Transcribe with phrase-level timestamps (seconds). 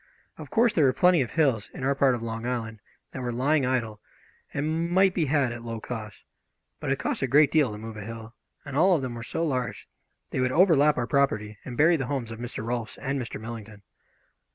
[0.39, 2.79] Of course, there were plenty of hills in our part of Long Island
[3.11, 4.01] that were lying idle
[4.51, 6.23] and might be had at low cost,
[6.79, 8.33] but it costs a great deal to move a hill,
[8.65, 9.87] and all of them were so large
[10.31, 12.65] they would overlap our property and bury the homes of Mr.
[12.65, 13.39] Rolfs and Mr.
[13.39, 13.83] Millington.